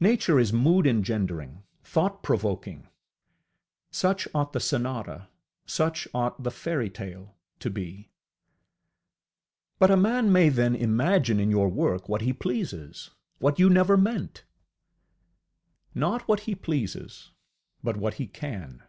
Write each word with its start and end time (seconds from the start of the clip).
Nature 0.00 0.40
is 0.40 0.54
mood 0.54 0.86
engendering, 0.86 1.64
thought 1.84 2.22
provoking: 2.22 2.88
such 3.90 4.26
ought 4.34 4.54
the 4.54 4.58
sonata, 4.58 5.28
such 5.66 6.08
ought 6.14 6.42
the 6.42 6.50
fairytale 6.50 7.36
to 7.58 7.68
be. 7.68 8.08
ŌĆ£But 9.78 9.90
a 9.90 9.98
man 9.98 10.32
may 10.32 10.48
then 10.48 10.74
imagine 10.74 11.38
in 11.38 11.50
your 11.50 11.68
work 11.68 12.08
what 12.08 12.22
he 12.22 12.32
pleases, 12.32 13.10
what 13.38 13.58
you 13.58 13.68
never 13.68 13.98
meant! 13.98 14.44
ŌĆØ 15.90 15.96
Not 15.96 16.26
what 16.26 16.40
he 16.48 16.54
pleases, 16.54 17.32
but 17.82 17.98
what 17.98 18.14
he 18.14 18.26
can. 18.28 18.82